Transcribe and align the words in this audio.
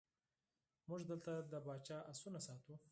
موږ 0.89 1.01
دلته 1.11 1.31
د 1.51 1.53
پاچا 1.65 1.97
آسونه 2.11 2.39
ساتو. 2.47 2.73